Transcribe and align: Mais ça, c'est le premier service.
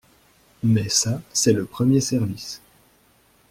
Mais 0.63 0.89
ça, 0.89 1.21
c'est 1.31 1.53
le 1.53 1.65
premier 1.65 2.01
service. 2.01 2.59